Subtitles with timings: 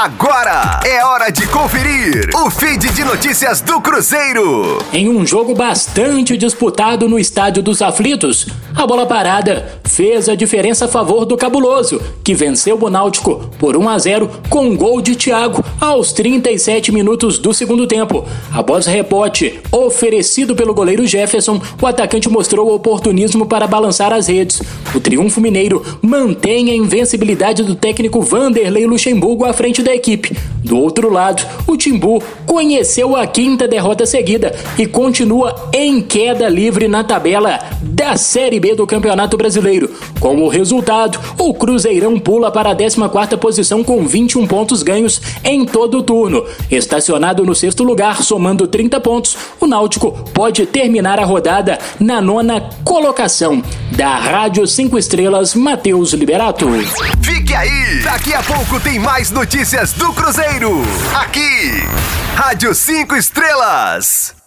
[0.00, 4.78] Agora é hora de conferir o feed de notícias do Cruzeiro.
[4.92, 10.84] Em um jogo bastante disputado no Estádio dos Aflitos, a bola parada fez a diferença
[10.84, 15.00] a favor do Cabuloso, que venceu o Náutico por 1 a 0 com um gol
[15.00, 18.24] de Thiago aos 37 minutos do segundo tempo.
[18.54, 24.62] Após rebote oferecido pelo goleiro Jefferson, o atacante mostrou oportunismo para balançar as redes.
[24.94, 30.38] O triunfo mineiro mantém a invencibilidade do técnico Vanderlei Luxemburgo à frente da equipe.
[30.62, 36.88] Do outro lado, o Timbu conheceu a quinta derrota seguida e continua em queda livre
[36.88, 39.94] na tabela da Série B do Campeonato Brasileiro.
[40.18, 45.66] Com o resultado, o Cruzeirão pula para a 14ª posição com 21 pontos ganhos em
[45.66, 46.44] todo o turno.
[46.70, 52.70] Estacionado no sexto lugar, somando 30 pontos, o Náutico pode terminar a rodada na nona
[52.82, 53.62] colocação.
[53.90, 56.66] Da Rádio 5 Estrelas, Matheus Liberato.
[57.22, 58.00] Fique aí!
[58.02, 60.82] Daqui a pouco tem mais notícias do Cruzeiro.
[61.14, 61.82] Aqui,
[62.38, 64.37] Rádio 5 Estrelas.